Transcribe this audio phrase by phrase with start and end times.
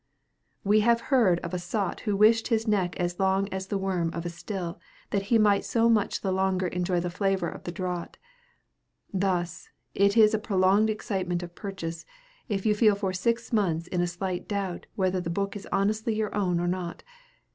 [0.63, 4.09] We have heard of a sot who wished his neck as long as the worm
[4.15, 4.79] of a still,
[5.11, 8.17] that he might so much the longer enjoy the flavor of the draught!
[9.13, 12.03] Thus, it is a prolonged excitement of purchase,
[12.49, 16.15] if you feel for six months in a slight doubt whether the book is honestly
[16.15, 17.03] your own or not.